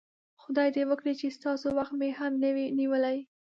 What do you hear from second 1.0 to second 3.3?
چې ستاسو وخت مې هم نه وي نیولی.